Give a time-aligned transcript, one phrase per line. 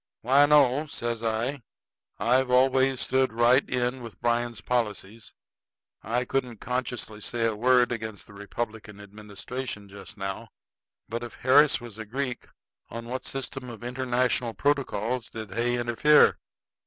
[0.21, 1.61] "Why, no," says I.
[2.17, 5.35] "I've always stood right in with Bryan's policies,
[6.01, 10.47] and I couldn't consciously say a word against the Republican administration just now.
[11.07, 12.47] But if Harris was a Greek,
[12.89, 16.39] on what system of international protocols did Hay interfere?"